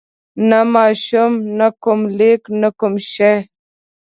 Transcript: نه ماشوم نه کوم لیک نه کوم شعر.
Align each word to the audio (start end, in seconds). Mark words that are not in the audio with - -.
نه 0.49 0.59
ماشوم 0.73 1.33
نه 1.57 1.67
کوم 1.83 2.01
لیک 2.17 2.41
نه 2.61 2.69
کوم 2.79 2.93
شعر. 3.11 3.41